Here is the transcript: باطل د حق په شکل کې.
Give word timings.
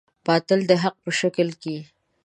باطل 0.25 0.59
د 0.69 0.71
حق 0.83 0.95
په 1.03 1.11
شکل 1.19 1.47
کې. 1.61 1.77